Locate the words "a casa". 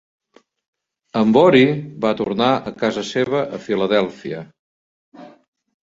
2.55-3.07